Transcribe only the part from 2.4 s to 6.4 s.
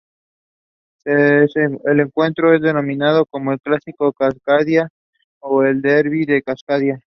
es denominado como el Clásico de Cascadia o el Derby